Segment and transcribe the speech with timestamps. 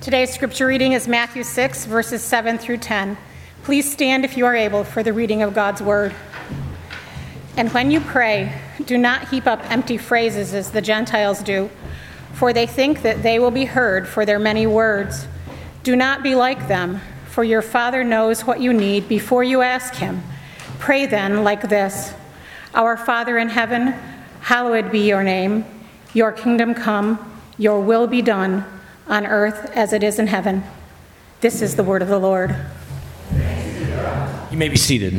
[0.00, 3.18] Today's scripture reading is Matthew 6, verses 7 through 10.
[3.64, 6.14] Please stand if you are able for the reading of God's word.
[7.58, 11.68] And when you pray, do not heap up empty phrases as the Gentiles do,
[12.32, 15.28] for they think that they will be heard for their many words.
[15.82, 19.96] Do not be like them, for your Father knows what you need before you ask
[19.96, 20.22] Him.
[20.78, 22.14] Pray then like this
[22.72, 23.88] Our Father in heaven,
[24.40, 25.66] hallowed be your name.
[26.14, 28.64] Your kingdom come, your will be done
[29.06, 30.62] on earth as it is in heaven.
[31.40, 32.54] This is the word of the Lord.
[34.50, 35.14] You may be seated.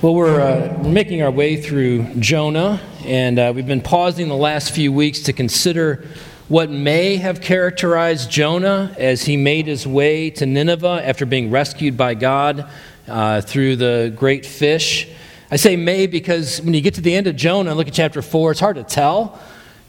[0.00, 4.72] Well, we're, uh, making our way through Jonah, and uh, we've been pausing the last
[4.72, 6.06] few weeks to consider
[6.48, 11.96] what may have characterized Jonah as he made his way to Nineveh after being rescued
[11.96, 12.70] by God
[13.08, 15.08] uh, through the great fish.
[15.50, 18.22] I say may because when you get to the end of Jonah look at chapter
[18.22, 19.40] 4, it's hard to tell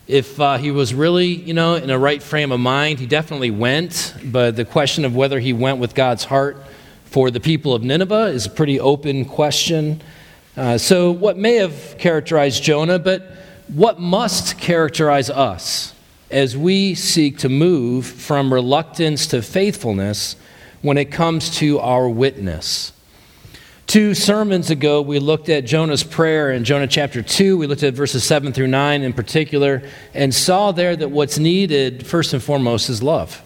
[0.09, 2.97] if uh, he was really, you know, in a right frame of mind.
[2.97, 6.57] He definitely went, but the question of whether he went with God's heart
[7.05, 10.01] for the people of Nineveh is a pretty open question.
[10.57, 13.21] Uh, so, what may have characterized Jonah, but
[13.67, 15.93] what must characterize us
[16.31, 20.35] as we seek to move from reluctance to faithfulness
[20.81, 22.93] when it comes to our witness?
[23.89, 27.57] Two sermons ago, we looked at Jonah's prayer in Jonah chapter 2.
[27.57, 29.81] We looked at verses 7 through 9 in particular
[30.13, 33.41] and saw there that what's needed, first and foremost, is love.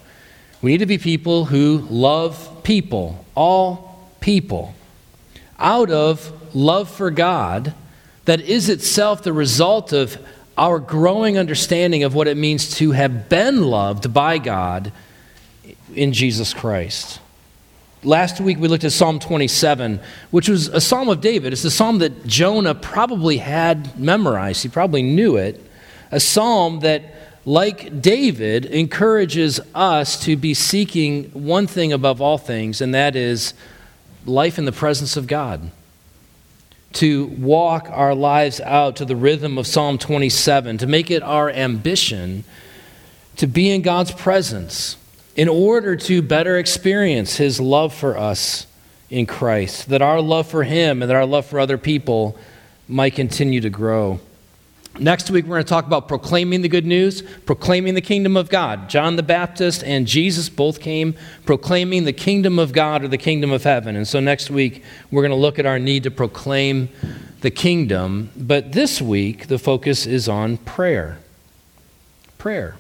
[0.62, 4.76] We need to be people who love people, all people,
[5.60, 7.74] out of love for God
[8.26, 10.18] that is itself the result of
[10.58, 14.92] our growing understanding of what it means to have been loved by God
[15.96, 17.22] in Jesus Christ.
[18.06, 21.54] Last week we looked at Psalm 27, which was a psalm of David.
[21.54, 25.62] It's a psalm that Jonah probably had memorized, he probably knew it.
[26.12, 32.82] A psalm that, like David, encourages us to be seeking one thing above all things,
[32.82, 33.54] and that is
[34.26, 35.72] life in the presence of God.
[36.94, 41.50] To walk our lives out to the rhythm of Psalm 27, to make it our
[41.50, 42.44] ambition
[43.38, 44.98] to be in God's presence
[45.36, 48.68] in order to better experience his love for us
[49.10, 52.38] in Christ, that our love for him and that our love for other people
[52.88, 54.20] might continue to grow.
[55.00, 58.50] Next week, we're going to talk about proclaiming the good news, proclaiming the kingdom of
[58.50, 58.90] God.
[58.90, 63.52] John the Baptist and Jesus both came proclaiming the kingdom of God or the kingdom
[63.52, 63.96] of heaven.
[63.96, 66.90] And so next week, we're going to look at our need to proclaim
[67.42, 68.30] the kingdom.
[68.38, 71.18] But this week, the focus is on prayer.
[72.38, 72.76] Prayer.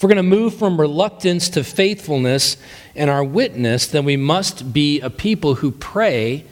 [0.00, 2.56] If we're going to move from reluctance to faithfulness
[2.94, 6.46] in our witness, then we must be a people who pray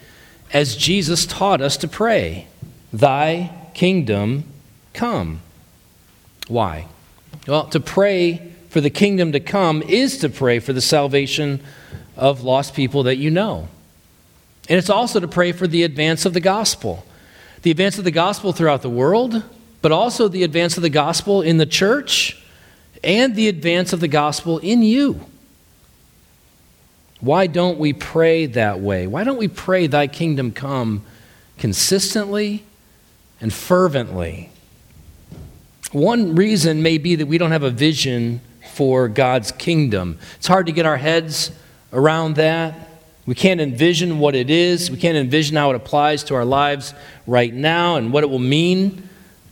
[0.53, 2.45] as Jesus taught us to pray
[2.93, 4.43] Thy kingdom
[4.93, 5.41] come.
[6.47, 6.89] Why?
[7.47, 11.59] Well, to pray for the kingdom to come is to pray for the salvation
[12.15, 13.67] of lost people that you know.
[14.69, 17.03] And it's also to pray for the advance of the gospel.
[17.63, 19.43] The advance of the gospel throughout the world,
[19.81, 22.39] but also the advance of the gospel in the church
[23.03, 25.25] and the advance of the gospel in you.
[27.19, 29.05] Why don't we pray that way?
[29.07, 31.03] Why don't we pray, Thy kingdom come,
[31.57, 32.63] consistently
[33.41, 34.51] and fervently?
[35.91, 38.41] One reason may be that we don't have a vision
[38.73, 40.17] for God's kingdom.
[40.37, 41.51] It's hard to get our heads
[41.91, 42.87] around that.
[43.25, 46.93] We can't envision what it is, we can't envision how it applies to our lives
[47.27, 49.08] right now and what it will mean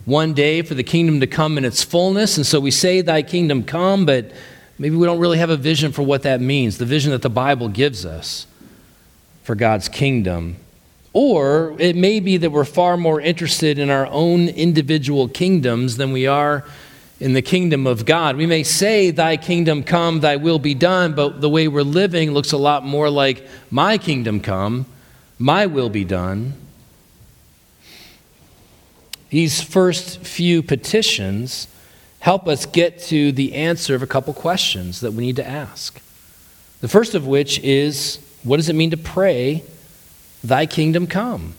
[0.08, 2.38] one day for the kingdom to come in its fullness.
[2.38, 4.32] And so we say, Thy kingdom come, but
[4.78, 7.30] maybe we don't really have a vision for what that means, the vision that the
[7.30, 8.46] Bible gives us
[9.42, 10.56] for God's kingdom.
[11.12, 16.12] Or it may be that we're far more interested in our own individual kingdoms than
[16.12, 16.64] we are
[17.20, 18.36] in the kingdom of God.
[18.36, 22.32] We may say, Thy kingdom come, Thy will be done, but the way we're living
[22.32, 24.86] looks a lot more like, My kingdom come,
[25.38, 26.54] My will be done.
[29.30, 31.68] These first few petitions
[32.20, 36.00] help us get to the answer of a couple questions that we need to ask.
[36.80, 39.64] The first of which is what does it mean to pray,
[40.42, 41.54] Thy kingdom come?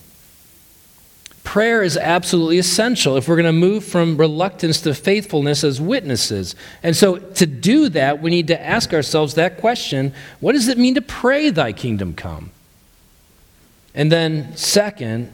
[1.44, 6.56] Prayer is absolutely essential if we're going to move from reluctance to faithfulness as witnesses.
[6.84, 10.78] And so, to do that, we need to ask ourselves that question what does it
[10.78, 12.52] mean to pray, Thy kingdom come?
[13.96, 15.34] And then, second,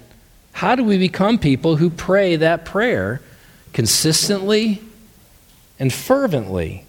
[0.56, 3.20] how do we become people who pray that prayer
[3.74, 4.82] consistently
[5.78, 6.86] and fervently?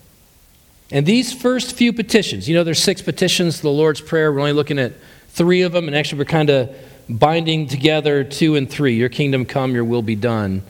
[0.93, 4.33] And these first few petitions, you know, there's six petitions to the Lord's Prayer.
[4.33, 4.93] We're only looking at
[5.31, 6.77] three of them, and actually, we're kind of
[7.09, 10.63] binding together two and three Your kingdom come, your will be done.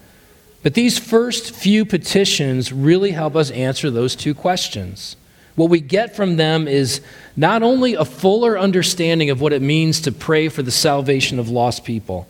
[0.62, 5.16] But these first few petitions really help us answer those two questions.
[5.54, 7.02] What we get from them is
[7.36, 11.50] not only a fuller understanding of what it means to pray for the salvation of
[11.50, 12.26] lost people,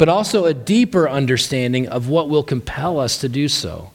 [0.00, 3.90] but also a deeper understanding of what will compel us to do so.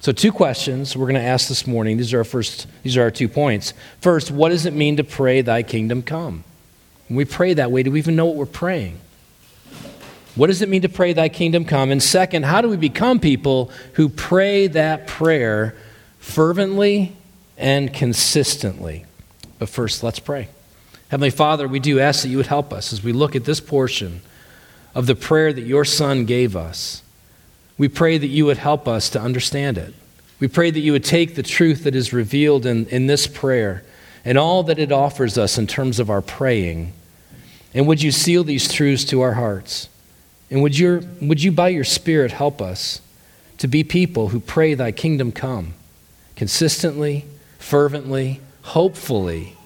[0.00, 1.96] So, two questions we're going to ask this morning.
[1.96, 3.72] These are our first, these are our two points.
[4.02, 6.44] First, what does it mean to pray, Thy kingdom come?
[7.08, 8.98] When we pray that way, do we even know what we're praying?
[10.34, 11.90] What does it mean to pray, Thy kingdom come?
[11.90, 15.74] And second, how do we become people who pray that prayer
[16.18, 17.16] fervently
[17.56, 19.06] and consistently?
[19.58, 20.48] But first, let's pray.
[21.08, 23.60] Heavenly Father, we do ask that you would help us as we look at this
[23.60, 24.20] portion
[24.94, 27.02] of the prayer that your Son gave us.
[27.76, 29.94] We pray that you would help us to understand it.
[30.38, 33.84] We pray that you would take the truth that is revealed in, in this prayer
[34.24, 36.92] and all that it offers us in terms of our praying.
[37.72, 39.88] And would you seal these truths to our hearts?
[40.50, 43.00] And would, your, would you, by your Spirit, help us
[43.58, 45.74] to be people who pray, Thy kingdom come,
[46.36, 47.24] consistently,
[47.58, 49.56] fervently, hopefully,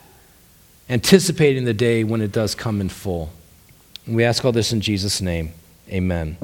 [0.88, 3.31] anticipating the day when it does come in full.
[4.08, 5.52] We ask all this in Jesus' name.
[5.90, 6.37] Amen.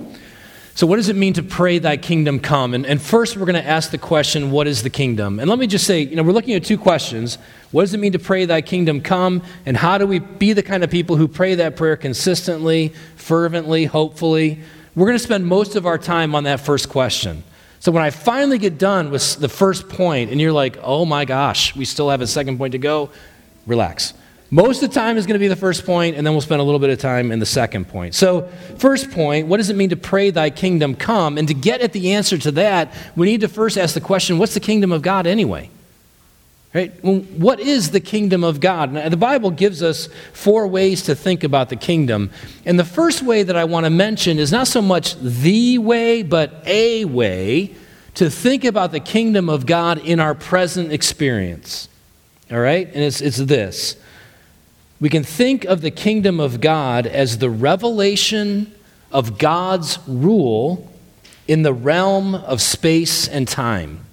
[0.77, 2.75] So, what does it mean to pray, Thy kingdom come?
[2.75, 5.39] And, and first, we're going to ask the question, What is the kingdom?
[5.39, 7.39] And let me just say, you know, we're looking at two questions.
[7.71, 9.43] What does it mean to pray, Thy kingdom come?
[9.67, 13.85] And how do we be the kind of people who pray that prayer consistently, fervently,
[13.85, 14.61] hopefully?
[14.97, 17.45] We're going to spend most of our time on that first question.
[17.79, 21.25] So, when I finally get done with the first point, and you're like, Oh my
[21.25, 23.11] gosh, we still have a second point to go,
[23.65, 24.13] relax.
[24.51, 26.61] Most of the time is going to be the first point, and then we'll spend
[26.61, 28.15] a little bit of time in the second point.
[28.15, 28.49] So,
[28.79, 31.39] first point, what does it mean to pray thy kingdom come?
[31.39, 34.39] And to get at the answer to that, we need to first ask the question
[34.39, 35.71] what's the kingdom of God anyway?
[36.75, 36.93] Right?
[37.05, 38.93] What is the kingdom of God?
[38.93, 42.31] Now, the Bible gives us four ways to think about the kingdom.
[42.67, 46.25] And the first way that I want to mention is not so much the way,
[46.25, 47.77] but a way
[48.15, 51.89] to think about the kingdom of God in our present experience.
[52.51, 52.89] All right?
[52.89, 53.97] And it's, it's this
[55.01, 58.73] we can think of the kingdom of God as the revelation
[59.13, 60.91] of God's rule
[61.47, 64.05] in the realm of space and time.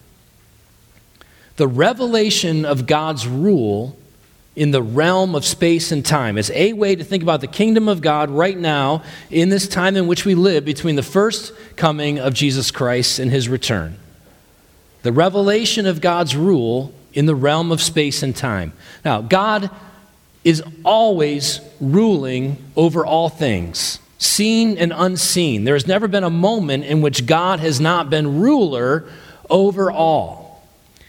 [1.58, 3.98] The revelation of God's rule
[4.56, 7.88] in the realm of space and time is a way to think about the kingdom
[7.88, 12.20] of God right now in this time in which we live between the first coming
[12.20, 13.98] of Jesus Christ and his return.
[15.04, 18.74] The revelation of God's rule in the realm of space and time.
[19.06, 19.70] Now, God
[20.44, 25.64] is always ruling over all things, seen and unseen.
[25.64, 29.06] There has never been a moment in which God has not been ruler
[29.50, 30.64] over all.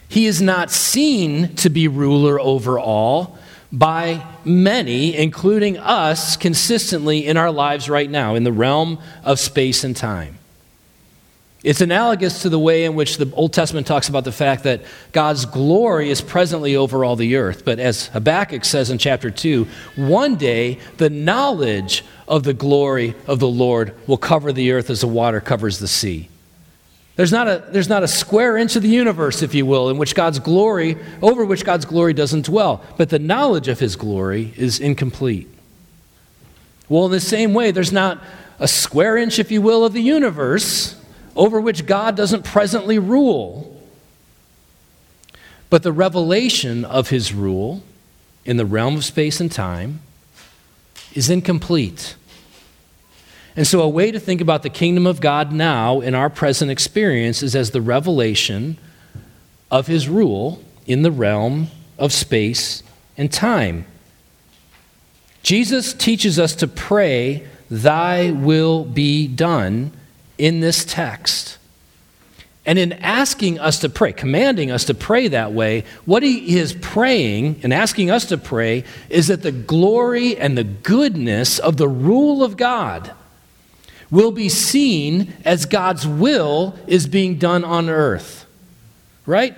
[0.08, 3.38] He is not seen to be ruler over all
[3.72, 9.84] by many, including us, consistently in our lives right now, in the realm of space
[9.84, 10.38] and time.
[11.64, 14.82] It's analogous to the way in which the Old Testament talks about the fact that
[15.12, 17.64] God's glory is presently over all the earth.
[17.64, 23.38] But as Habakkuk says in chapter 2, one day the knowledge of the glory of
[23.38, 26.28] the Lord will cover the earth as the water covers the sea.
[27.14, 29.98] There's not a, there's not a square inch of the universe, if you will, in
[29.98, 32.82] which God's glory, over which God's glory doesn't dwell.
[32.96, 35.48] But the knowledge of his glory is incomplete.
[36.88, 38.20] Well, in the same way, there's not
[38.58, 40.96] a square inch, if you will, of the universe
[41.34, 43.80] over which God doesn't presently rule.
[45.70, 47.82] But the revelation of his rule
[48.44, 50.00] in the realm of space and time
[51.14, 52.16] is incomplete.
[53.54, 56.70] And so, a way to think about the kingdom of God now in our present
[56.70, 58.78] experience is as the revelation
[59.70, 62.82] of his rule in the realm of space
[63.16, 63.84] and time.
[65.42, 69.92] Jesus teaches us to pray, Thy will be done
[70.42, 71.56] in this text.
[72.66, 76.72] And in asking us to pray, commanding us to pray that way, what he is
[76.72, 81.86] praying and asking us to pray is that the glory and the goodness of the
[81.86, 83.12] rule of God
[84.10, 88.44] will be seen as God's will is being done on earth.
[89.26, 89.56] Right?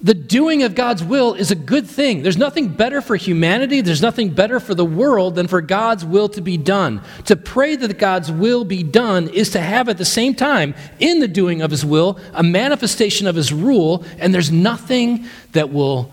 [0.00, 2.22] The doing of God's will is a good thing.
[2.22, 6.28] There's nothing better for humanity, there's nothing better for the world than for God's will
[6.30, 7.00] to be done.
[7.26, 11.20] To pray that God's will be done is to have at the same time, in
[11.20, 16.12] the doing of His will, a manifestation of His rule, and there's nothing that will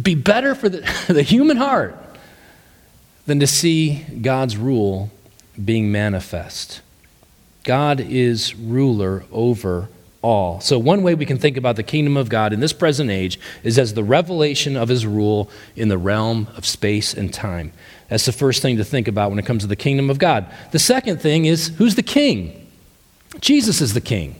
[0.00, 1.96] be better for the, the human heart
[3.26, 5.10] than to see God's rule
[5.62, 6.82] being manifest.
[7.64, 9.88] God is ruler over
[10.28, 10.60] all.
[10.60, 13.40] So, one way we can think about the kingdom of God in this present age
[13.64, 17.72] is as the revelation of his rule in the realm of space and time.
[18.10, 20.44] That's the first thing to think about when it comes to the kingdom of God.
[20.70, 22.66] The second thing is who's the king?
[23.40, 24.36] Jesus is the king.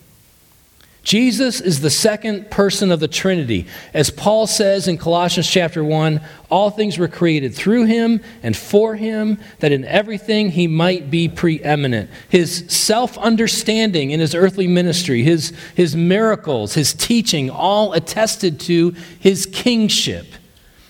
[1.03, 3.67] Jesus is the second person of the Trinity.
[3.95, 8.95] As Paul says in Colossians chapter 1, all things were created through him and for
[8.95, 12.11] him, that in everything he might be preeminent.
[12.29, 18.95] His self understanding in his earthly ministry, his, his miracles, his teaching, all attested to
[19.19, 20.27] his kingship.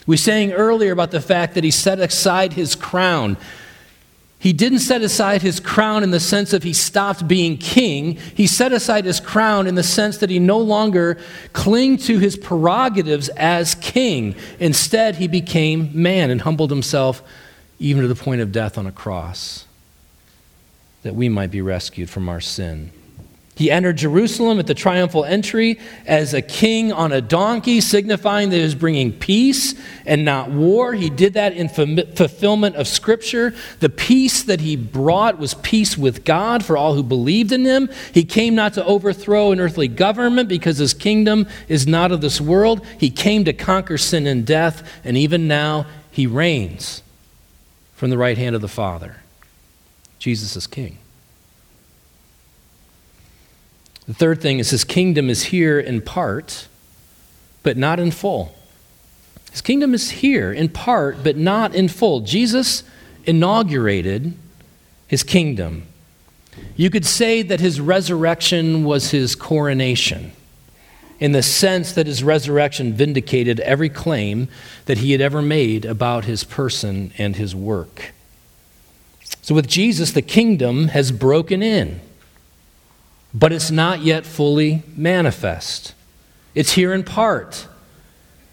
[0.06, 3.36] We sang earlier about the fact that he set aside his crown
[4.40, 8.14] he didn't set aside his crown in the sense of he stopped being king.
[8.34, 11.18] He set aside his crown in the sense that he no longer
[11.52, 14.36] clung to his prerogatives as king.
[14.60, 17.20] Instead, he became man and humbled himself
[17.80, 19.66] even to the point of death on a cross
[21.02, 22.92] that we might be rescued from our sin.
[23.58, 28.56] He entered Jerusalem at the triumphal entry as a king on a donkey, signifying that
[28.56, 29.74] he was bringing peace
[30.06, 30.94] and not war.
[30.94, 33.52] He did that in fulfillment of Scripture.
[33.80, 37.90] The peace that he brought was peace with God for all who believed in him.
[38.14, 42.40] He came not to overthrow an earthly government because his kingdom is not of this
[42.40, 42.86] world.
[43.00, 47.02] He came to conquer sin and death, and even now he reigns
[47.96, 49.16] from the right hand of the Father.
[50.20, 50.98] Jesus is king.
[54.08, 56.66] The third thing is his kingdom is here in part,
[57.62, 58.54] but not in full.
[59.50, 62.20] His kingdom is here in part, but not in full.
[62.20, 62.84] Jesus
[63.26, 64.32] inaugurated
[65.06, 65.86] his kingdom.
[66.74, 70.32] You could say that his resurrection was his coronation,
[71.20, 74.48] in the sense that his resurrection vindicated every claim
[74.86, 78.12] that he had ever made about his person and his work.
[79.42, 82.00] So, with Jesus, the kingdom has broken in
[83.38, 85.94] but it's not yet fully manifest.
[86.54, 87.68] It's here in part,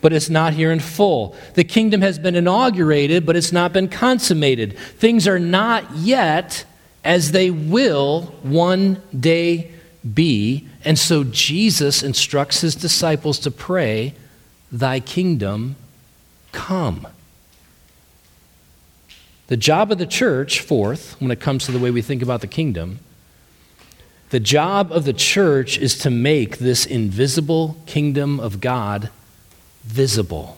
[0.01, 1.35] but it's not here in full.
[1.55, 4.77] The kingdom has been inaugurated, but it's not been consummated.
[4.77, 6.65] Things are not yet
[7.03, 9.71] as they will one day
[10.13, 10.67] be.
[10.83, 14.13] And so Jesus instructs his disciples to pray,
[14.71, 15.77] Thy kingdom
[16.51, 17.07] come.
[19.47, 22.41] The job of the church, fourth, when it comes to the way we think about
[22.41, 22.99] the kingdom,
[24.35, 29.09] the job of the church is to make this invisible kingdom of God
[29.85, 30.57] visible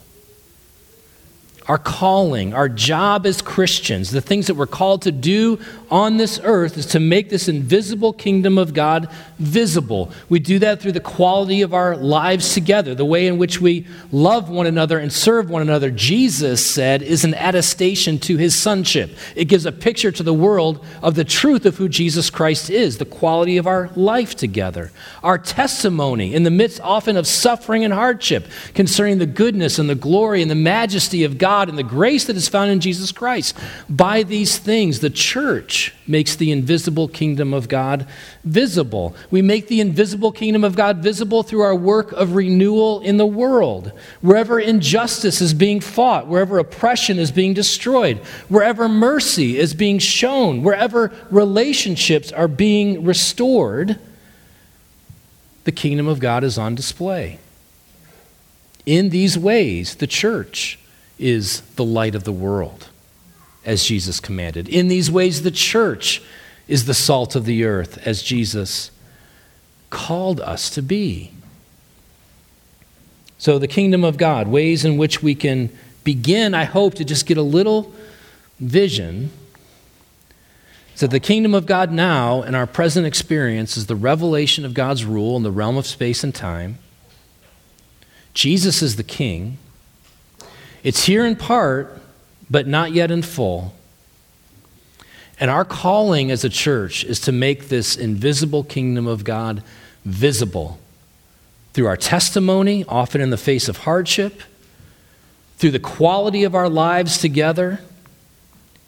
[1.67, 5.59] our calling, our job as Christians, the things that we're called to do
[5.91, 10.11] on this earth is to make this invisible kingdom of God visible.
[10.29, 13.85] We do that through the quality of our lives together, the way in which we
[14.11, 15.91] love one another and serve one another.
[15.91, 19.11] Jesus said is an attestation to his sonship.
[19.35, 22.97] It gives a picture to the world of the truth of who Jesus Christ is,
[22.97, 24.91] the quality of our life together.
[25.21, 29.95] Our testimony in the midst often of suffering and hardship concerning the goodness and the
[29.95, 33.11] glory and the majesty of God God and the grace that is found in Jesus
[33.11, 33.57] Christ.
[33.89, 38.05] By these things, the church makes the invisible kingdom of God
[38.43, 39.15] visible.
[39.31, 43.25] We make the invisible kingdom of God visible through our work of renewal in the
[43.25, 43.91] world.
[44.21, 50.61] Wherever injustice is being fought, wherever oppression is being destroyed, wherever mercy is being shown,
[50.61, 53.97] wherever relationships are being restored,
[55.63, 57.39] the kingdom of God is on display.
[58.85, 60.77] In these ways, the church
[61.19, 62.87] is the light of the world,
[63.65, 64.69] as Jesus commanded.
[64.69, 66.21] In these ways, the church
[66.67, 68.91] is the salt of the earth, as Jesus
[69.89, 71.31] called us to be.
[73.37, 75.69] So, the kingdom of God, ways in which we can
[76.03, 77.93] begin, I hope, to just get a little
[78.59, 79.31] vision.
[80.95, 85.05] So, the kingdom of God now, in our present experience, is the revelation of God's
[85.05, 86.79] rule in the realm of space and time.
[88.33, 89.57] Jesus is the king.
[90.83, 92.01] It's here in part,
[92.49, 93.73] but not yet in full.
[95.39, 99.63] And our calling as a church is to make this invisible kingdom of God
[100.03, 100.79] visible
[101.73, 104.41] through our testimony, often in the face of hardship,
[105.57, 107.81] through the quality of our lives together,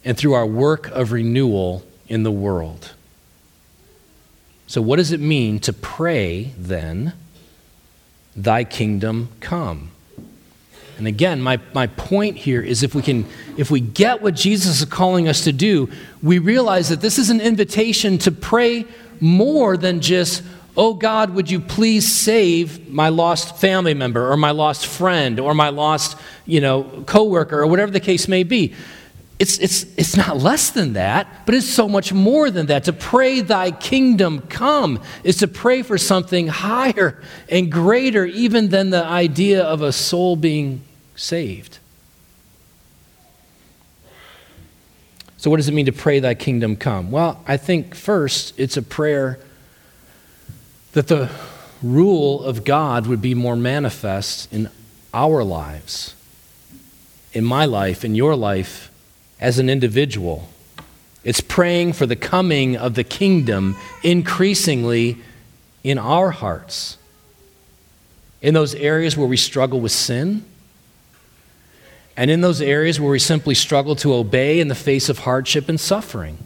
[0.04, 2.94] and through our work of renewal in the world.
[4.66, 7.14] So, what does it mean to pray then,
[8.36, 9.92] Thy kingdom come?
[11.00, 13.26] And again, my, my point here is if we can,
[13.58, 15.90] if we get what Jesus is calling us to do,
[16.22, 18.86] we realize that this is an invitation to pray
[19.20, 20.44] more than just,
[20.78, 25.54] oh God, would you please save my lost family member or my lost friend or
[25.54, 28.76] my lost, you know, coworker or whatever the case may be.
[29.40, 32.84] It's, it's, it's not less than that, but it's so much more than that.
[32.84, 38.90] To pray, Thy kingdom come, is to pray for something higher and greater, even than
[38.90, 40.84] the idea of a soul being
[41.20, 41.80] saved.
[45.38, 47.12] So, what does it mean to pray, Thy kingdom come?
[47.12, 49.40] Well, I think first it's a prayer
[50.94, 51.30] that the
[51.82, 54.70] rule of God would be more manifest in
[55.14, 56.16] our lives,
[57.32, 58.92] in my life, in your life
[59.40, 60.50] as an individual.
[61.24, 65.18] It's praying for the coming of the kingdom increasingly
[65.84, 66.98] in our hearts.
[68.42, 70.46] In those areas where we struggle with sin,
[72.20, 75.70] and in those areas where we simply struggle to obey in the face of hardship
[75.70, 76.38] and suffering.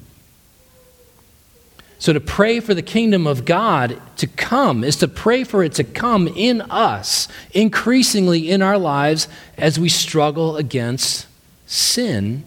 [1.97, 5.73] So, to pray for the kingdom of God to come is to pray for it
[5.73, 9.27] to come in us, increasingly in our lives,
[9.57, 11.25] as we struggle against
[11.65, 12.43] sin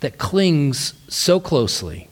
[0.00, 2.08] that clings so closely.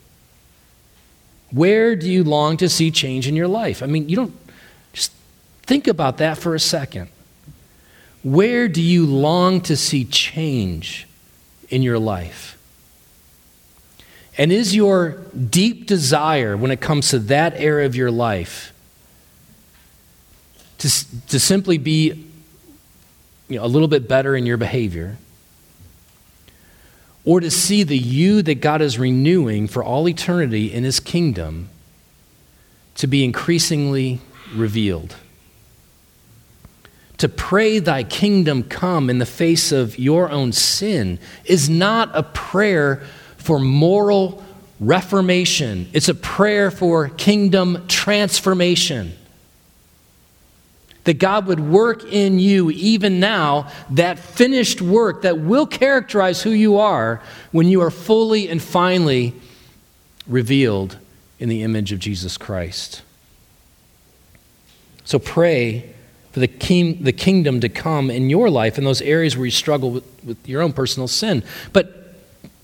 [1.51, 3.83] Where do you long to see change in your life?
[3.83, 4.37] I mean, you don't
[4.93, 5.11] just
[5.65, 7.09] think about that for a second.
[8.25, 11.07] Where do you long to see change
[11.69, 12.57] in your life?
[14.39, 18.73] And is your deep desire when it comes to that area of your life
[20.79, 20.89] to,
[21.29, 22.25] to simply be
[23.49, 25.19] you know, a little bit better in your behavior?
[27.27, 31.69] Or to see the you that God is renewing for all eternity in His kingdom
[32.97, 34.21] to be increasingly
[34.55, 35.15] revealed?
[37.25, 42.23] To pray, Thy kingdom come in the face of your own sin is not a
[42.23, 43.03] prayer
[43.39, 44.45] for moral
[44.79, 49.15] reformation, it's a prayer for kingdom transformation.
[51.05, 56.51] That God would work in you even now that finished work that will characterize who
[56.51, 59.33] you are when you are fully and finally
[60.27, 60.99] revealed
[61.39, 63.01] in the image of Jesus Christ.
[65.07, 65.94] So pray
[66.35, 69.53] for the, king, the kingdom to come in your life in those areas where you
[69.53, 71.45] struggle with, with your own personal sin.
[71.73, 72.01] But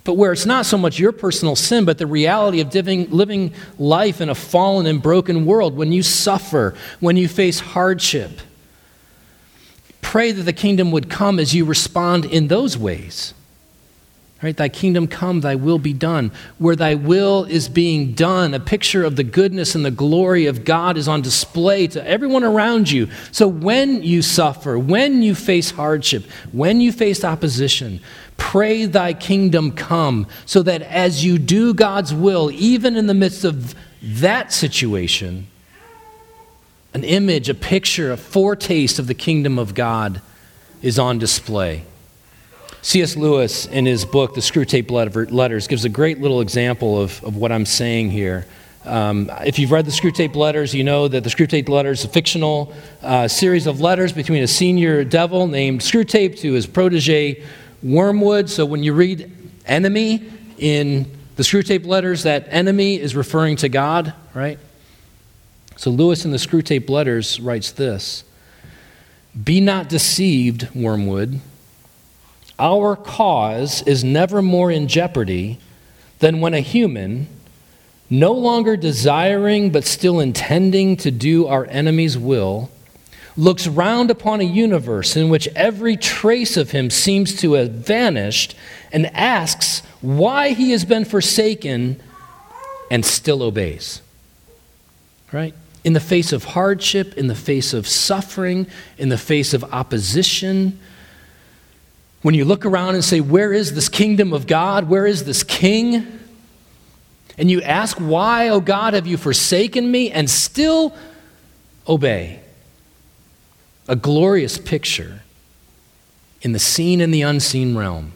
[0.02, 3.52] but where it's not so much your personal sin, but the reality of living, living
[3.78, 8.40] life in a fallen and broken world, when you suffer, when you face hardship.
[10.00, 13.34] Pray that the kingdom would come as you respond in those ways.
[14.42, 14.56] Right?
[14.56, 16.32] Thy kingdom come, thy will be done.
[16.56, 20.64] Where thy will is being done, a picture of the goodness and the glory of
[20.64, 23.08] God is on display to everyone around you.
[23.32, 28.00] So when you suffer, when you face hardship, when you face opposition,
[28.38, 33.44] pray thy kingdom come, so that as you do God's will, even in the midst
[33.44, 35.48] of that situation,
[36.94, 40.22] an image, a picture, a foretaste of the kingdom of God
[40.80, 41.84] is on display.
[42.82, 43.14] C.S.
[43.14, 44.90] Lewis, in his book, The Screwtape
[45.30, 48.46] Letters, gives a great little example of, of what I'm saying here.
[48.86, 52.08] Um, if you've read the Screwtape Letters, you know that the Screwtape Letters is a
[52.08, 57.44] fictional uh, series of letters between a senior devil named Screwtape to his protege
[57.82, 58.48] Wormwood.
[58.48, 59.30] So when you read
[59.66, 60.24] enemy
[60.56, 64.58] in the Screwtape Letters, that enemy is referring to God, right?
[65.76, 68.24] So Lewis in the Screwtape Letters writes this
[69.44, 71.40] Be not deceived, Wormwood
[72.60, 75.58] our cause is never more in jeopardy
[76.20, 77.26] than when a human,
[78.08, 82.70] no longer desiring but still intending to do our enemy's will,
[83.36, 88.54] looks round upon a universe in which every trace of him seems to have vanished
[88.92, 92.00] and asks why he has been forsaken
[92.90, 94.02] and still obeys.
[95.32, 95.54] Right?
[95.84, 98.66] In the face of hardship, in the face of suffering,
[98.98, 100.78] in the face of opposition,
[102.22, 104.88] when you look around and say, Where is this kingdom of God?
[104.88, 106.18] Where is this king?
[107.38, 110.10] And you ask, Why, O oh God, have you forsaken me?
[110.10, 110.94] And still
[111.88, 112.40] obey.
[113.88, 115.22] A glorious picture
[116.42, 118.12] in the seen and the unseen realm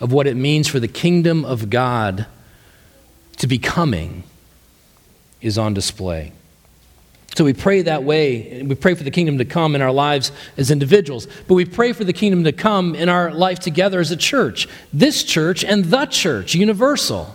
[0.00, 2.26] of what it means for the kingdom of God
[3.36, 4.24] to be coming
[5.40, 6.32] is on display.
[7.34, 8.62] So we pray that way.
[8.62, 11.92] We pray for the kingdom to come in our lives as individuals, but we pray
[11.92, 14.68] for the kingdom to come in our life together as a church.
[14.92, 17.34] This church and the church, universal,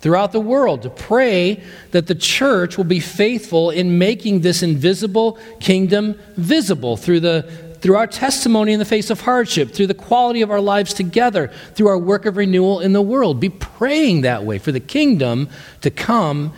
[0.00, 1.62] throughout the world, to pray
[1.92, 7.96] that the church will be faithful in making this invisible kingdom visible through the through
[7.96, 11.88] our testimony in the face of hardship, through the quality of our lives together, through
[11.88, 13.40] our work of renewal in the world.
[13.40, 15.48] Be praying that way for the kingdom
[15.80, 16.52] to come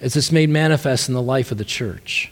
[0.00, 2.30] as it's made manifest in the life of the church.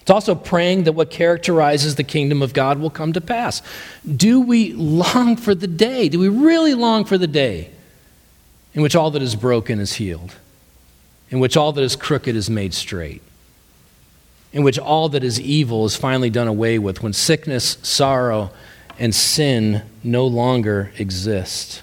[0.00, 3.60] It's also praying that what characterizes the kingdom of God will come to pass.
[4.04, 6.08] Do we long for the day?
[6.08, 7.70] Do we really long for the day
[8.72, 10.36] in which all that is broken is healed?
[11.30, 13.20] In which all that is crooked is made straight?
[14.52, 17.02] In which all that is evil is finally done away with?
[17.02, 18.52] When sickness, sorrow,
[19.00, 21.82] and sin no longer exist?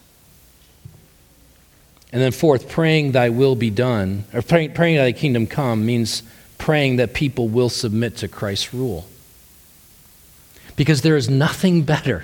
[2.14, 6.22] And then, fourth, praying thy will be done, or praying, praying thy kingdom come, means
[6.60, 9.08] praying that people will submit to Christ's rule.
[10.76, 12.24] Because there is nothing better.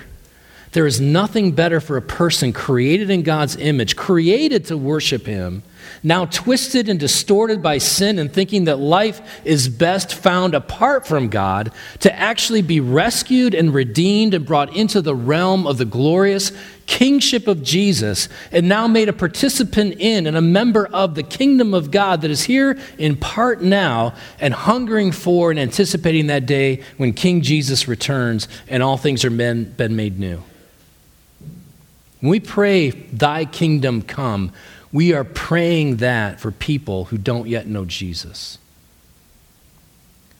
[0.72, 5.64] There is nothing better for a person created in God's image, created to worship Him,
[6.04, 11.28] now twisted and distorted by sin and thinking that life is best found apart from
[11.28, 16.52] God, to actually be rescued and redeemed and brought into the realm of the glorious
[16.90, 21.72] kingship of Jesus, and now made a participant in and a member of the kingdom
[21.72, 26.82] of God that is here in part now and hungering for and anticipating that day
[26.96, 30.42] when King Jesus returns and all things are been, been made new.
[32.18, 34.52] When we pray, Thy kingdom come,
[34.92, 38.58] we are praying that for people who don't yet know Jesus.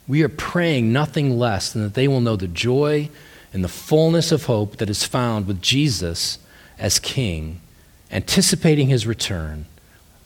[0.09, 3.09] We are praying nothing less than that they will know the joy
[3.53, 6.39] and the fullness of hope that is found with Jesus
[6.79, 7.61] as King,
[8.11, 9.67] anticipating his return,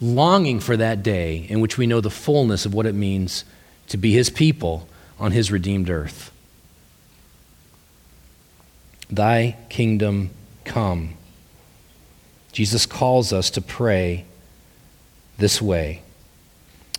[0.00, 3.44] longing for that day in which we know the fullness of what it means
[3.88, 6.30] to be his people on his redeemed earth.
[9.10, 10.30] Thy kingdom
[10.64, 11.14] come.
[12.52, 14.24] Jesus calls us to pray
[15.38, 16.02] this way.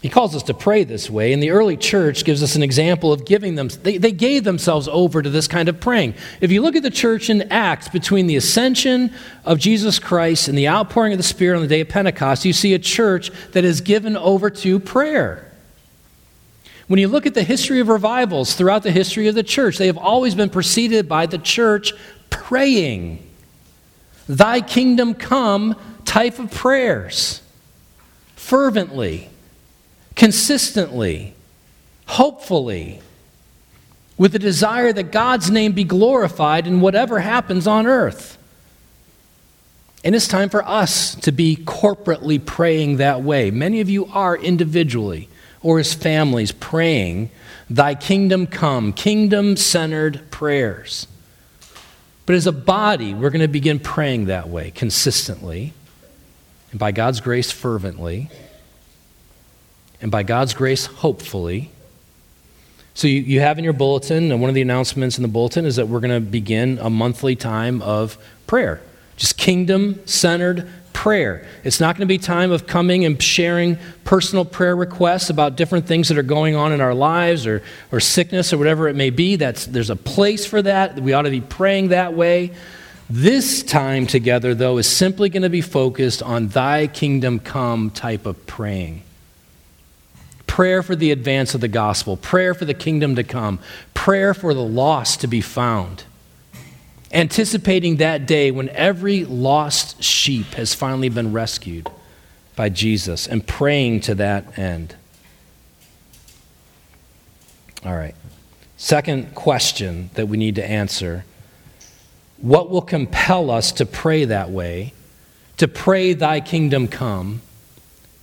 [0.05, 3.11] He calls us to pray this way, and the early church gives us an example
[3.11, 6.13] of giving them, they, they gave themselves over to this kind of praying.
[6.41, 9.11] If you look at the church in Acts between the ascension
[9.45, 12.53] of Jesus Christ and the outpouring of the Spirit on the day of Pentecost, you
[12.53, 15.51] see a church that is given over to prayer.
[16.85, 19.87] When you look at the history of revivals throughout the history of the church, they
[19.87, 21.93] have always been preceded by the church
[22.29, 23.27] praying
[24.29, 27.41] thy kingdom come type of prayers.
[28.35, 29.31] Fervently,
[30.15, 31.33] consistently,
[32.07, 33.01] hopefully,
[34.17, 38.37] with the desire that God's name be glorified in whatever happens on earth.
[40.03, 43.51] And it's time for us to be corporately praying that way.
[43.51, 45.27] Many of you are individually
[45.61, 47.31] or as families praying,
[47.69, 51.07] Thy kingdom come, kingdom centered prayers.
[52.25, 55.73] But as a body, we're going to begin praying that way consistently,
[56.71, 58.29] and by God's grace, fervently,
[60.05, 61.71] and by God's grace, hopefully.
[62.93, 65.65] So you, you have in your bulletin, and one of the announcements in the bulletin
[65.65, 68.15] is that we're going to begin a monthly time of
[68.45, 68.83] prayer.
[69.17, 71.47] Just kingdom centered prayer.
[71.63, 75.87] It's not going to be time of coming and sharing personal prayer requests about different
[75.87, 79.09] things that are going on in our lives or, or sickness or whatever it may
[79.09, 79.37] be.
[79.37, 80.99] That's, there's a place for that.
[80.99, 82.51] We ought to be praying that way.
[83.09, 88.27] This time together, though, is simply going to be focused on thy kingdom come type
[88.27, 89.01] of praying.
[90.55, 93.59] Prayer for the advance of the gospel, prayer for the kingdom to come,
[93.93, 96.05] prayer for the lost to be found
[97.15, 101.89] anticipating that day when every lost sheep has finally been rescued
[102.55, 104.95] by Jesus and praying to that end.
[107.85, 108.15] All right.
[108.77, 111.23] Second question that we need to answer
[112.37, 114.93] What will compel us to pray that way,
[115.57, 117.41] to pray, Thy kingdom come,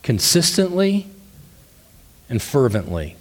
[0.03, 1.07] consistently
[2.33, 3.16] and fervently?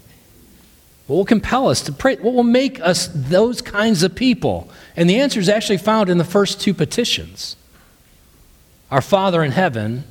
[1.05, 2.15] What will compel us to pray?
[2.15, 4.71] What will make us those kinds of people?
[4.95, 7.57] And the answer is actually found in the first two petitions
[8.89, 10.05] Our Father in heaven,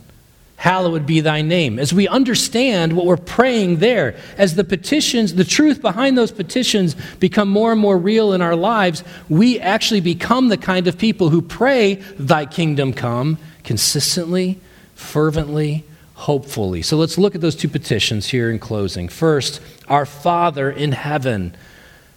[0.56, 1.78] hallowed be thy name.
[1.78, 6.94] As we understand what we're praying there, as the petitions, the truth behind those petitions
[7.18, 11.30] become more and more real in our lives, we actually become the kind of people
[11.30, 14.60] who pray, Thy kingdom come, consistently,
[14.94, 15.84] fervently,
[16.20, 16.82] hopefully.
[16.82, 19.08] So let's look at those two petitions here in closing.
[19.08, 21.56] First, our Father in heaven.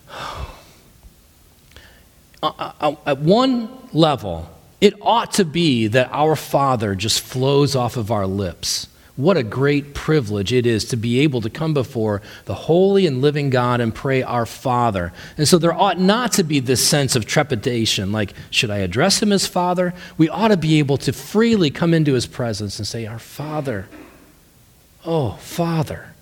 [2.41, 4.49] Uh, uh, uh, at one level,
[4.81, 8.89] it ought to be that our Father just flows off of our lips.
[9.15, 13.21] What a great privilege it is to be able to come before the holy and
[13.21, 15.13] living God and pray our Father.
[15.37, 19.21] And so there ought not to be this sense of trepidation like, should I address
[19.21, 19.93] him as Father?
[20.17, 23.87] We ought to be able to freely come into his presence and say, Our Father.
[25.05, 26.13] Oh, Father.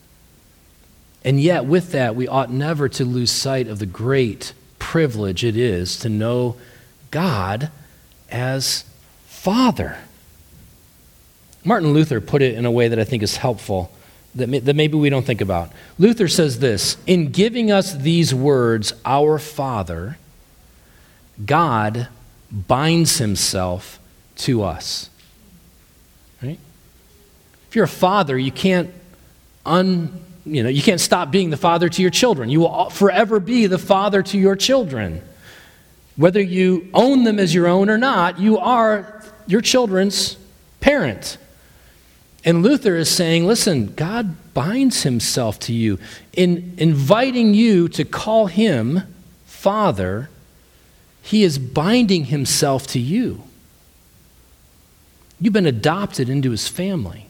[1.24, 5.56] And yet, with that, we ought never to lose sight of the great privilege it
[5.56, 6.58] is to know
[7.12, 7.70] God
[8.30, 8.84] as
[9.28, 10.00] Father.
[11.64, 13.92] Martin Luther put it in a way that I think is helpful,
[14.36, 15.72] that, may, that maybe we don't think about.
[16.00, 20.18] Luther says this In giving us these words, Our Father,
[21.46, 22.08] God
[22.52, 24.00] binds himself
[24.38, 25.10] to us.
[26.42, 26.60] Right?
[27.70, 28.92] If you're a father, you can't
[29.66, 32.50] un you know, you can't stop being the father to your children.
[32.50, 35.22] You will forever be the father to your children.
[36.16, 40.38] Whether you own them as your own or not, you are your children's
[40.80, 41.38] parent.
[42.44, 46.00] And Luther is saying, listen, God binds himself to you
[46.34, 49.02] in inviting you to call him
[49.46, 50.30] Father.
[51.22, 53.44] He is binding himself to you.
[55.40, 57.28] You've been adopted into his family.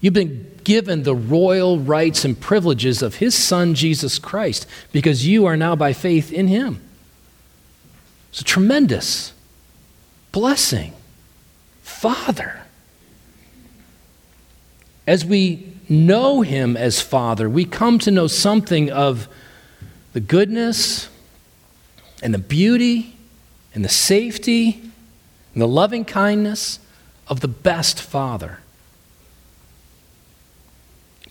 [0.00, 5.46] You've been given the royal rights and privileges of his son, Jesus Christ, because you
[5.46, 6.80] are now by faith in him.
[8.30, 9.32] It's a tremendous
[10.32, 10.92] blessing.
[11.82, 12.62] Father.
[15.08, 19.26] As we know him as Father, we come to know something of
[20.12, 21.08] the goodness
[22.22, 23.16] and the beauty
[23.74, 24.82] and the safety
[25.54, 26.78] and the loving kindness
[27.26, 28.58] of the best Father.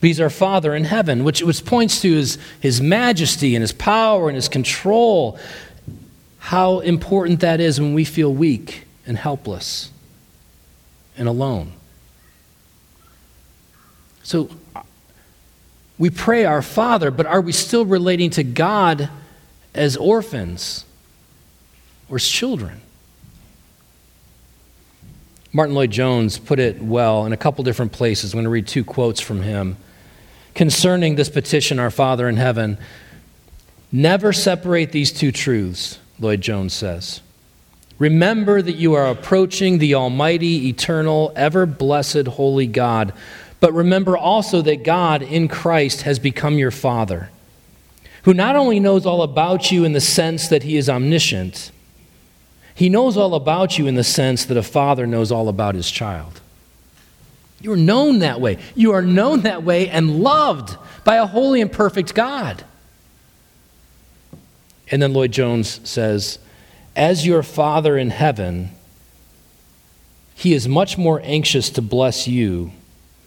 [0.02, 4.28] He's our Father in heaven, which, which points to his, his majesty and his power
[4.28, 5.38] and his control.
[6.40, 9.92] How important that is when we feel weak and helpless
[11.16, 11.74] and alone.
[14.28, 14.50] So
[15.98, 19.10] we pray our Father, but are we still relating to God
[19.74, 20.84] as orphans
[22.10, 22.82] or as children?
[25.54, 28.34] Martyn Lloyd-Jones put it well in a couple different places.
[28.34, 29.78] I'm going to read two quotes from him
[30.56, 32.78] concerning this petition, Our Father in heaven.
[33.94, 37.22] Never separate these two truths, Lloyd-Jones says.
[37.98, 43.14] Remember that you are approaching the Almighty, eternal, ever blessed, holy God.
[43.60, 47.30] But remember also that God in Christ has become your Father,
[48.24, 51.72] who not only knows all about you in the sense that he is omniscient,
[52.78, 55.90] he knows all about you in the sense that a father knows all about his
[55.90, 56.42] child.
[57.60, 58.60] You are known that way.
[58.76, 62.64] You are known that way and loved by a holy and perfect God.
[64.92, 66.38] And then Lloyd-Jones says,
[66.96, 68.70] As your Father in heaven,
[70.36, 72.72] he is much more anxious to bless you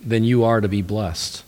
[0.05, 1.45] than you are to be blessed.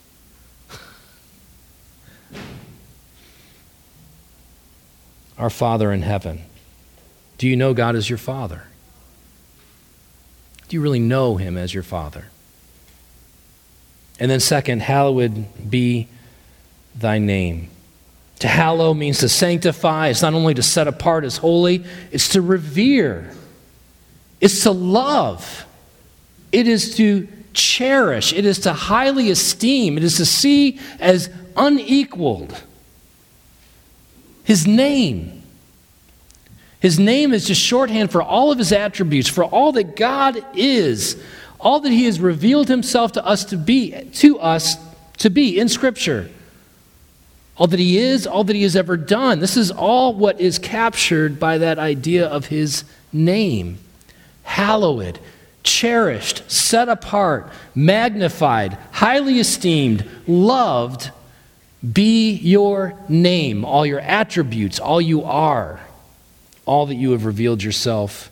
[5.39, 6.43] Our Father in heaven.
[7.39, 8.65] Do you know God as your Father?
[10.69, 12.27] Do you really know Him as your Father?
[14.21, 16.09] And then, second, hallowed be
[16.95, 17.71] thy name.
[18.41, 20.09] To hallow means to sanctify.
[20.09, 23.33] It's not only to set apart as holy, it's to revere,
[24.41, 25.65] it's to love,
[26.51, 32.63] it is to cherish, it is to highly esteem, it is to see as unequaled.
[34.45, 35.43] His name.
[36.81, 41.23] His name is just shorthand for all of his attributes, for all that God is,
[41.61, 44.75] all that he has revealed himself to us to be, to us
[45.19, 46.29] to be in Scripture.
[47.57, 49.39] All that he is, all that he has ever done.
[49.39, 53.79] This is all what is captured by that idea of his name.
[54.43, 55.21] Hallowed,
[55.63, 61.11] cherished, set apart, magnified, highly esteemed, loved
[61.93, 65.81] be your name, all your attributes, all you are,
[66.65, 68.31] all that you have revealed yourself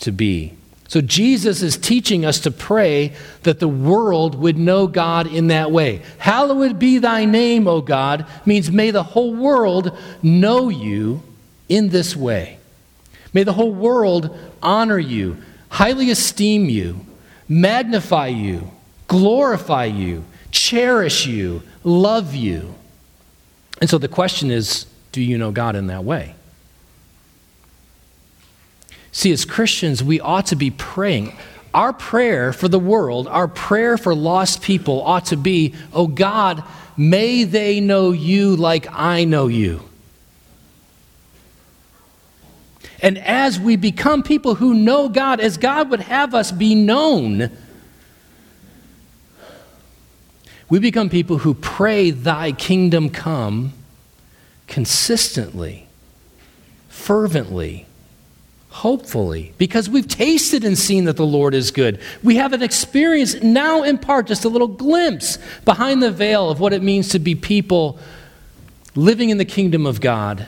[0.00, 0.54] to be.
[0.88, 5.72] So Jesus is teaching us to pray that the world would know God in that
[5.72, 6.02] way.
[6.18, 11.22] Hallowed be thy name, O God, means may the whole world know you
[11.66, 12.58] in this way.
[13.32, 15.38] May the whole world honor you,
[15.72, 17.00] highly esteem you,
[17.48, 18.70] magnify you,
[19.08, 22.74] glorify you, cherish you, love you.
[23.80, 26.34] And so the question is do you know God in that way?
[29.12, 31.36] See, as Christians, we ought to be praying.
[31.74, 36.64] Our prayer for the world, our prayer for lost people ought to be, oh God,
[36.98, 39.82] may they know you like I know you.
[43.02, 47.50] And as we become people who know God, as God would have us be known,
[50.70, 53.72] we become people who pray, Thy kingdom come
[54.68, 55.88] consistently,
[56.88, 57.86] fervently,
[58.70, 62.00] hopefully, because we've tasted and seen that the Lord is good.
[62.22, 66.60] We have an experience now, in part, just a little glimpse behind the veil of
[66.60, 67.98] what it means to be people
[68.94, 70.46] living in the kingdom of God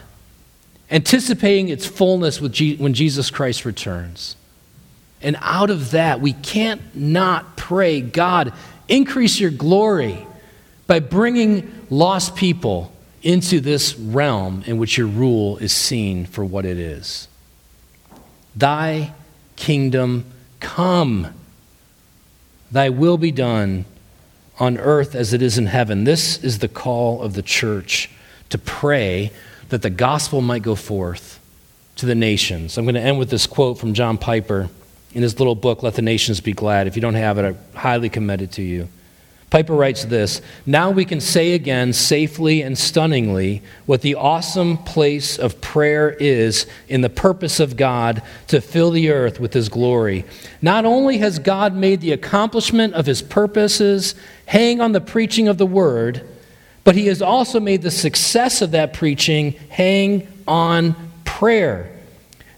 [0.90, 4.36] anticipating its fullness Je- when Jesus Christ returns.
[5.22, 8.52] And out of that, we can't not pray, God,
[8.88, 10.26] increase your glory
[10.86, 12.92] by bringing lost people
[13.22, 17.26] into this realm in which your rule is seen for what it is.
[18.54, 19.14] Thy
[19.56, 20.26] kingdom
[20.60, 21.32] come,
[22.70, 23.86] thy will be done
[24.58, 26.04] on earth as it is in heaven.
[26.04, 28.10] This is the call of the church
[28.50, 29.32] to pray
[29.68, 31.40] that the gospel might go forth
[31.96, 32.76] to the nations.
[32.76, 34.68] I'm going to end with this quote from John Piper
[35.12, 36.86] in his little book, Let the Nations Be Glad.
[36.86, 38.88] If you don't have it, I highly commend it to you.
[39.54, 45.38] Piper writes this Now we can say again, safely and stunningly, what the awesome place
[45.38, 50.24] of prayer is in the purpose of God to fill the earth with His glory.
[50.60, 55.56] Not only has God made the accomplishment of His purposes hang on the preaching of
[55.56, 56.28] the Word,
[56.84, 60.94] but He has also made the success of that preaching hang on
[61.24, 61.90] prayer.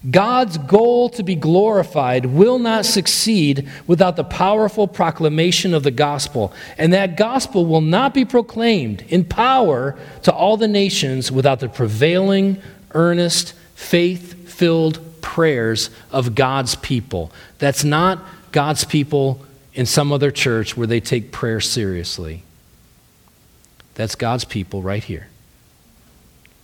[0.09, 6.53] God's goal to be glorified will not succeed without the powerful proclamation of the gospel.
[6.79, 11.69] And that gospel will not be proclaimed in power to all the nations without the
[11.69, 12.61] prevailing,
[12.93, 17.33] earnest, faith filled prayers of God's people.
[17.59, 22.43] That's not God's people in some other church where they take prayer seriously.
[23.97, 25.29] That's God's people right here.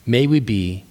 [0.06, 0.84] May we be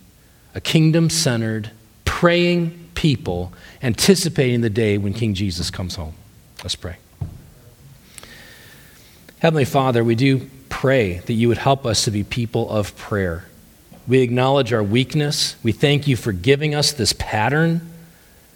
[0.54, 1.72] a kingdom centered,
[2.04, 6.14] praying people anticipating the day when King Jesus comes home.
[6.64, 6.98] Let's pray.
[9.40, 13.46] Heavenly Father, we do pray that you would help us to be people of prayer.
[14.08, 15.56] We acknowledge our weakness.
[15.64, 17.88] We thank you for giving us this pattern,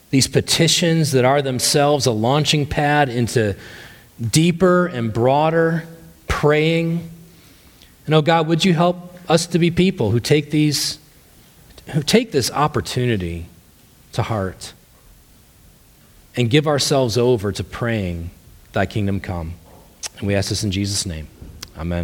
[0.10, 3.56] these petitions that are themselves a launching pad into
[4.20, 5.88] deeper and broader
[6.28, 7.10] praying.
[8.06, 11.00] And oh God, would you help us to be people who take these
[11.92, 13.46] who take this opportunity
[14.14, 14.74] to heart
[16.36, 18.32] and give ourselves over to praying,
[18.74, 19.54] Thy kingdom come.
[20.18, 21.28] And we ask this in Jesus' name.
[21.78, 21.94] Amen.